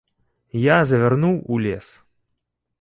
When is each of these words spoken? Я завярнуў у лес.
Я 0.61 0.77
завярнуў 0.93 1.35
у 1.53 1.61
лес. 1.69 1.93